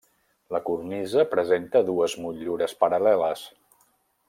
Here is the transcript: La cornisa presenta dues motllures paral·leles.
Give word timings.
La 0.53 0.61
cornisa 0.69 1.25
presenta 1.35 1.83
dues 1.91 2.17
motllures 2.23 2.75
paral·leles. 2.83 3.47